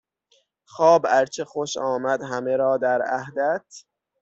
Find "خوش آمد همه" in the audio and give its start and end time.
1.45-2.57